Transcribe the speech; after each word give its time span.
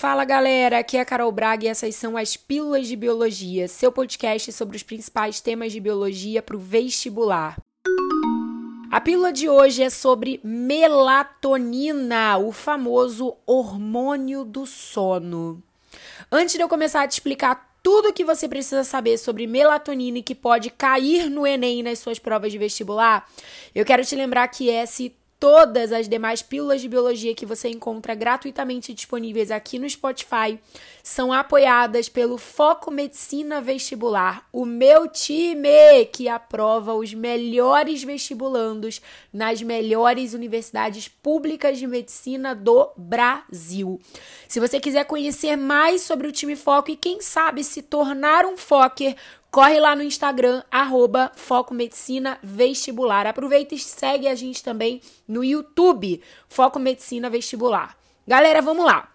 Fala 0.00 0.24
galera, 0.24 0.78
aqui 0.78 0.96
é 0.96 1.00
a 1.00 1.04
Carol 1.04 1.30
Braga 1.30 1.66
e 1.66 1.68
essas 1.68 1.94
são 1.94 2.16
as 2.16 2.34
Pílulas 2.34 2.88
de 2.88 2.96
Biologia, 2.96 3.68
seu 3.68 3.92
podcast 3.92 4.50
sobre 4.50 4.74
os 4.74 4.82
principais 4.82 5.42
temas 5.42 5.72
de 5.72 5.78
biologia 5.78 6.40
para 6.40 6.56
o 6.56 6.58
vestibular. 6.58 7.58
A 8.90 8.98
pílula 8.98 9.30
de 9.30 9.46
hoje 9.46 9.82
é 9.82 9.90
sobre 9.90 10.40
melatonina, 10.42 12.38
o 12.38 12.50
famoso 12.50 13.36
hormônio 13.44 14.42
do 14.42 14.64
sono. 14.64 15.62
Antes 16.32 16.54
de 16.54 16.62
eu 16.62 16.68
começar 16.68 17.02
a 17.02 17.06
te 17.06 17.12
explicar 17.12 17.76
tudo 17.82 18.08
o 18.08 18.12
que 18.14 18.24
você 18.24 18.48
precisa 18.48 18.84
saber 18.84 19.18
sobre 19.18 19.46
melatonina 19.46 20.16
e 20.16 20.22
que 20.22 20.34
pode 20.34 20.70
cair 20.70 21.28
no 21.28 21.46
Enem 21.46 21.82
nas 21.82 21.98
suas 21.98 22.18
provas 22.18 22.50
de 22.50 22.56
vestibular, 22.56 23.28
eu 23.74 23.84
quero 23.84 24.02
te 24.02 24.16
lembrar 24.16 24.48
que 24.48 24.70
esse 24.70 25.14
Todas 25.40 25.90
as 25.90 26.06
demais 26.06 26.42
pílulas 26.42 26.82
de 26.82 26.88
biologia 26.88 27.34
que 27.34 27.46
você 27.46 27.70
encontra 27.70 28.14
gratuitamente 28.14 28.92
disponíveis 28.92 29.50
aqui 29.50 29.78
no 29.78 29.88
Spotify 29.88 30.60
são 31.02 31.32
apoiadas 31.32 32.10
pelo 32.10 32.36
Foco 32.36 32.90
Medicina 32.90 33.58
Vestibular, 33.58 34.46
o 34.52 34.66
meu 34.66 35.08
time 35.08 36.04
que 36.12 36.28
aprova 36.28 36.92
os 36.92 37.14
melhores 37.14 38.04
vestibulandos 38.04 39.00
nas 39.32 39.62
melhores 39.62 40.34
universidades 40.34 41.08
públicas 41.08 41.78
de 41.78 41.86
medicina 41.86 42.54
do 42.54 42.90
Brasil. 42.94 43.98
Se 44.46 44.60
você 44.60 44.78
quiser 44.78 45.06
conhecer 45.06 45.56
mais 45.56 46.02
sobre 46.02 46.28
o 46.28 46.32
time 46.32 46.54
Foco 46.54 46.90
e 46.90 46.96
quem 46.96 47.22
sabe 47.22 47.64
se 47.64 47.80
tornar 47.80 48.44
um 48.44 48.58
Fokker, 48.58 49.16
Corre 49.50 49.80
lá 49.80 49.96
no 49.96 50.02
Instagram, 50.04 50.62
arroba 50.70 51.32
Foco 51.34 51.74
Medicina 51.74 52.38
Vestibular. 52.40 53.26
Aproveita 53.26 53.74
e 53.74 53.78
segue 53.78 54.28
a 54.28 54.34
gente 54.36 54.62
também 54.62 55.00
no 55.26 55.42
YouTube, 55.42 56.22
Foco 56.48 56.78
Medicina 56.78 57.28
Vestibular. 57.28 57.96
Galera, 58.28 58.62
vamos 58.62 58.84
lá. 58.84 59.08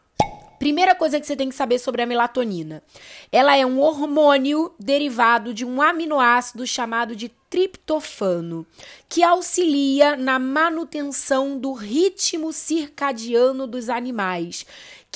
Primeira 0.60 0.94
coisa 0.94 1.22
que 1.22 1.26
você 1.26 1.38
tem 1.38 1.48
que 1.48 1.56
saber 1.56 1.80
sobre 1.80 2.02
a 2.02 2.06
melatonina. 2.06 2.84
Ela 3.32 3.56
é 3.56 3.66
um 3.66 3.80
hormônio 3.80 4.74
derivado 4.78 5.54
de 5.54 5.64
um 5.64 5.82
aminoácido 5.82 6.68
chamado 6.68 7.16
de 7.16 7.30
triptofano, 7.50 8.66
que 9.08 9.24
auxilia 9.24 10.16
na 10.16 10.38
manutenção 10.40 11.58
do 11.58 11.74
ritmo 11.74 12.52
circadiano 12.52 13.66
dos 13.68 13.90
animais 13.90 14.66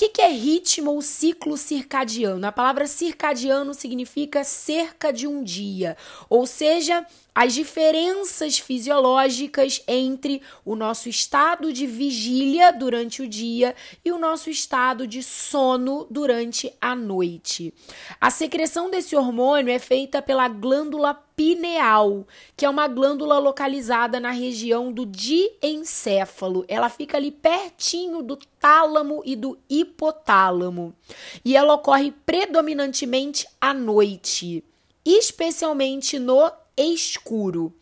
que, 0.00 0.08
que 0.08 0.22
é 0.22 0.28
ritmo 0.28 0.92
ou 0.92 1.02
ciclo 1.02 1.58
circadiano? 1.58 2.46
A 2.46 2.50
palavra 2.50 2.86
circadiano 2.86 3.74
significa 3.74 4.42
cerca 4.42 5.12
de 5.12 5.26
um 5.26 5.44
dia, 5.44 5.94
ou 6.30 6.46
seja, 6.46 7.06
as 7.34 7.52
diferenças 7.52 8.58
fisiológicas 8.58 9.82
entre 9.86 10.40
o 10.64 10.74
nosso 10.74 11.06
estado 11.10 11.70
de 11.70 11.86
vigília 11.86 12.72
durante 12.72 13.20
o 13.20 13.28
dia 13.28 13.76
e 14.02 14.10
o 14.10 14.18
nosso 14.18 14.48
estado 14.48 15.06
de 15.06 15.22
sono 15.22 16.06
durante 16.10 16.72
a 16.80 16.96
noite. 16.96 17.74
A 18.18 18.30
secreção 18.30 18.90
desse 18.90 19.14
hormônio 19.14 19.70
é 19.70 19.78
feita 19.78 20.22
pela 20.22 20.48
glândula 20.48 21.12
pineal, 21.40 22.26
que 22.54 22.66
é 22.66 22.68
uma 22.68 22.86
glândula 22.86 23.38
localizada 23.38 24.20
na 24.20 24.30
região 24.30 24.92
do 24.92 25.06
diencéfalo. 25.06 26.66
Ela 26.68 26.90
fica 26.90 27.16
ali 27.16 27.30
pertinho 27.30 28.22
do 28.22 28.36
tálamo 28.36 29.22
e 29.24 29.34
do 29.34 29.58
hipotálamo. 29.66 30.94
E 31.42 31.56
ela 31.56 31.72
ocorre 31.72 32.12
predominantemente 32.26 33.46
à 33.58 33.72
noite, 33.72 34.62
especialmente 35.02 36.18
no 36.18 36.52
escuro. 36.82 37.74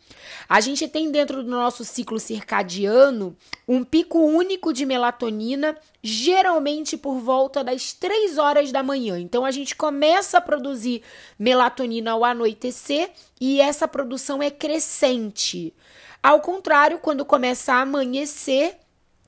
A 0.47 0.59
gente 0.59 0.87
tem 0.87 1.11
dentro 1.11 1.43
do 1.43 1.49
nosso 1.49 1.85
ciclo 1.85 2.19
circadiano 2.19 3.35
um 3.67 3.83
pico 3.83 4.19
único 4.19 4.73
de 4.73 4.85
melatonina, 4.85 5.77
geralmente 6.01 6.97
por 6.97 7.19
volta 7.19 7.63
das 7.63 7.93
3 7.93 8.37
horas 8.37 8.71
da 8.71 8.83
manhã. 8.83 9.19
Então 9.19 9.45
a 9.45 9.51
gente 9.51 9.75
começa 9.75 10.37
a 10.37 10.41
produzir 10.41 11.01
melatonina 11.37 12.11
ao 12.11 12.25
anoitecer 12.25 13.11
e 13.39 13.61
essa 13.61 13.87
produção 13.87 14.41
é 14.41 14.49
crescente. 14.49 15.73
Ao 16.21 16.41
contrário, 16.41 16.99
quando 16.99 17.23
começa 17.23 17.73
a 17.73 17.81
amanhecer, 17.81 18.77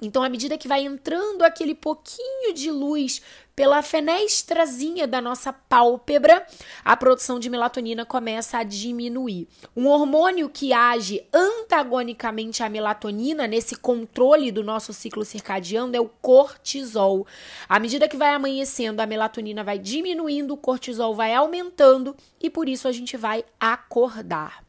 então, 0.02 0.24
à 0.24 0.30
medida 0.30 0.58
que 0.58 0.68
vai 0.68 0.84
entrando 0.84 1.44
aquele 1.44 1.76
pouquinho 1.76 2.56
de 2.56 2.72
luz 2.72 3.22
pela 3.56 3.84
fenestrazinha 3.84 5.06
da 5.06 5.22
nossa 5.22 5.54
pálpebra, 5.54 6.44
a 6.84 6.98
produção 6.98 7.40
de 7.40 7.52
melatonina 7.52 8.04
começa 8.04 8.58
a 8.58 8.64
diminuir. 8.64 9.48
Um 9.78 9.86
hormônio 9.86 10.50
que 10.50 10.74
age 10.74 11.24
antagonicamente 11.32 12.64
à 12.64 12.70
melatonina 12.70 13.46
nesse 13.46 13.76
controle 13.76 14.52
do 14.52 14.64
nosso 14.64 14.92
ciclo 14.92 15.24
circadiano 15.24 15.96
é 15.96 16.00
o 16.00 16.10
cortisol. 16.10 17.28
À 17.70 17.80
medida 17.80 18.08
que 18.08 18.18
vai 18.18 18.34
amanhecendo, 18.34 19.02
a 19.02 19.06
melatonina 19.06 19.64
vai 19.64 19.78
diminuindo, 19.78 20.56
o 20.56 20.58
cortisol 20.58 21.14
vai 21.14 21.36
aumentando 21.36 22.16
e 22.42 22.50
por 22.50 22.68
isso 22.68 22.88
a 22.88 22.92
gente 22.92 23.16
vai 23.16 23.46
acordar. 23.60 24.64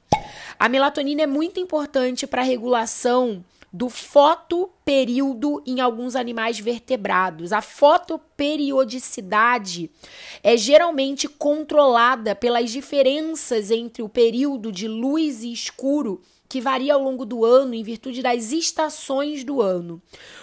A 0.58 0.68
melatonina 0.68 1.22
é 1.22 1.26
muito 1.26 1.58
importante 1.58 2.26
para 2.26 2.42
a 2.42 2.44
regulação 2.44 3.42
do 3.72 3.88
fotoperíodo 3.88 5.62
em 5.66 5.80
alguns 5.80 6.14
animais 6.14 6.60
vertebrados. 6.60 7.52
A 7.52 7.62
fotoperiodicidade 7.62 9.90
é 10.42 10.56
geralmente 10.56 11.26
controlada 11.26 12.34
pelas 12.34 12.70
diferenças 12.70 13.70
entre 13.70 14.02
o 14.02 14.08
período 14.08 14.70
de 14.70 14.86
luz 14.86 15.42
e 15.42 15.52
escuro 15.52 16.20
que 16.52 16.60
varia 16.60 16.92
ao 16.92 17.02
longo 17.02 17.24
do 17.24 17.46
ano 17.46 17.72
em 17.72 17.82
virtude 17.82 18.20
das 18.20 18.52
estações 18.52 19.42
do 19.42 19.62
ano. 19.62 20.02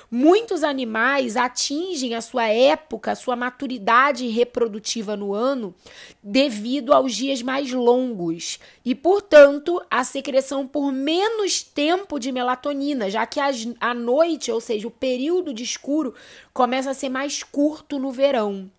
Muitos 0.09 0.63
animais 0.63 1.37
atingem 1.37 2.15
a 2.15 2.21
sua 2.21 2.47
época, 2.47 3.11
a 3.11 3.15
sua 3.15 3.35
maturidade 3.35 4.27
reprodutiva 4.27 5.15
no 5.15 5.35
ano 5.35 5.71
devido 6.23 6.95
aos 6.95 7.13
dias 7.13 7.43
mais 7.43 7.71
longos 7.71 8.57
e, 8.83 8.95
portanto, 8.95 9.79
a 9.87 10.03
secreção 10.03 10.67
por 10.67 10.91
menos 10.91 11.61
tempo 11.61 12.17
de 12.17 12.31
melatonina, 12.31 13.07
já 13.07 13.27
que 13.27 13.39
a 13.79 13.93
noite, 13.93 14.51
ou 14.51 14.59
seja, 14.59 14.87
o 14.87 14.91
período 14.91 15.53
de 15.53 15.61
escuro, 15.61 16.15
começa 16.51 16.89
a 16.89 16.95
ser 16.95 17.09
mais 17.09 17.43
curto 17.43 17.99
no 17.99 18.11
verão. 18.11 18.71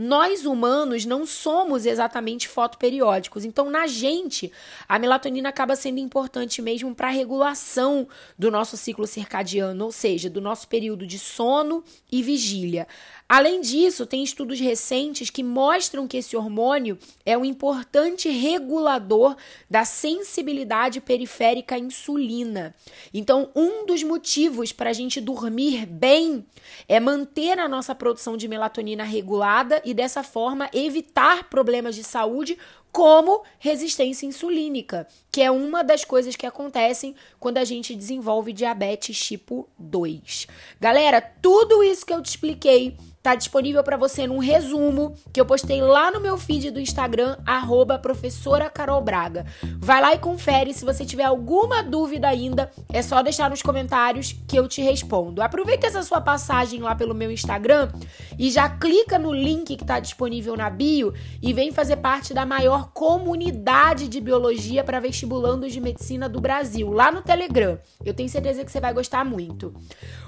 Nós 0.00 0.46
humanos 0.46 1.04
não 1.04 1.26
somos 1.26 1.84
exatamente 1.84 2.46
fotoperiódicos, 2.46 3.44
então 3.44 3.68
na 3.68 3.88
gente 3.88 4.52
a 4.88 4.96
melatonina 4.96 5.48
acaba 5.48 5.74
sendo 5.74 5.98
importante 5.98 6.62
mesmo 6.62 6.94
para 6.94 7.08
a 7.08 7.10
regulação 7.10 8.06
do 8.38 8.48
nosso 8.48 8.76
ciclo 8.76 9.08
circadiano, 9.08 9.86
ou 9.86 9.90
seja, 9.90 10.30
do 10.30 10.40
nosso 10.40 10.68
período 10.68 11.04
de 11.04 11.18
sono 11.18 11.82
e 12.12 12.22
vigília. 12.22 12.86
Além 13.28 13.60
disso, 13.60 14.06
tem 14.06 14.22
estudos 14.22 14.58
recentes 14.58 15.28
que 15.28 15.42
mostram 15.42 16.08
que 16.08 16.16
esse 16.16 16.34
hormônio 16.34 16.96
é 17.26 17.36
um 17.36 17.44
importante 17.44 18.30
regulador 18.30 19.36
da 19.68 19.84
sensibilidade 19.84 20.98
periférica 20.98 21.74
à 21.74 21.78
insulina. 21.78 22.74
Então, 23.12 23.50
um 23.54 23.84
dos 23.84 24.02
motivos 24.02 24.72
para 24.72 24.88
a 24.88 24.94
gente 24.94 25.20
dormir 25.20 25.84
bem 25.84 26.46
é 26.88 26.98
manter 26.98 27.58
a 27.58 27.68
nossa 27.68 27.94
produção 27.94 28.34
de 28.34 28.48
melatonina 28.48 29.04
regulada 29.04 29.82
e, 29.88 29.94
dessa 29.94 30.22
forma, 30.22 30.68
evitar 30.74 31.48
problemas 31.48 31.94
de 31.94 32.04
saúde 32.04 32.58
como 32.92 33.42
resistência 33.58 34.26
insulínica, 34.26 35.08
que 35.32 35.40
é 35.40 35.50
uma 35.50 35.82
das 35.82 36.04
coisas 36.04 36.36
que 36.36 36.44
acontecem 36.44 37.14
quando 37.40 37.56
a 37.56 37.64
gente 37.64 37.94
desenvolve 37.94 38.52
diabetes 38.52 39.18
tipo 39.18 39.66
2. 39.78 40.46
Galera, 40.78 41.22
tudo 41.22 41.82
isso 41.82 42.04
que 42.04 42.12
eu 42.12 42.20
te 42.20 42.26
expliquei 42.26 42.98
Tá 43.28 43.34
disponível 43.34 43.84
para 43.84 43.98
você 43.98 44.26
num 44.26 44.38
resumo 44.38 45.14
que 45.30 45.38
eu 45.38 45.44
postei 45.44 45.82
lá 45.82 46.10
no 46.10 46.18
meu 46.18 46.38
feed 46.38 46.70
do 46.70 46.80
Instagram, 46.80 47.36
arroba 47.44 47.98
professora 47.98 48.70
Carol 48.70 49.02
Braga. 49.02 49.44
Vai 49.78 50.00
lá 50.00 50.14
e 50.14 50.18
confere. 50.18 50.72
Se 50.72 50.82
você 50.82 51.04
tiver 51.04 51.24
alguma 51.24 51.82
dúvida 51.82 52.26
ainda, 52.26 52.70
é 52.90 53.02
só 53.02 53.20
deixar 53.20 53.50
nos 53.50 53.60
comentários 53.60 54.34
que 54.48 54.58
eu 54.58 54.66
te 54.66 54.80
respondo. 54.80 55.42
Aproveita 55.42 55.86
essa 55.86 56.02
sua 56.02 56.22
passagem 56.22 56.80
lá 56.80 56.94
pelo 56.94 57.14
meu 57.14 57.30
Instagram 57.30 57.92
e 58.38 58.50
já 58.50 58.66
clica 58.66 59.18
no 59.18 59.30
link 59.30 59.76
que 59.76 59.84
está 59.84 60.00
disponível 60.00 60.56
na 60.56 60.70
bio 60.70 61.12
e 61.42 61.52
vem 61.52 61.70
fazer 61.70 61.96
parte 61.96 62.32
da 62.32 62.46
maior 62.46 62.92
comunidade 62.94 64.08
de 64.08 64.22
biologia 64.22 64.82
para 64.82 65.00
vestibulandos 65.00 65.70
de 65.70 65.82
medicina 65.82 66.30
do 66.30 66.40
Brasil, 66.40 66.90
lá 66.90 67.12
no 67.12 67.20
Telegram. 67.20 67.78
Eu 68.02 68.14
tenho 68.14 68.30
certeza 68.30 68.64
que 68.64 68.72
você 68.72 68.80
vai 68.80 68.94
gostar 68.94 69.22
muito. 69.22 69.74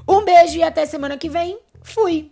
Um 0.06 0.22
beijo 0.22 0.58
e 0.58 0.62
até 0.62 0.84
semana 0.84 1.16
que 1.16 1.30
vem. 1.30 1.58
Fui! 1.82 2.30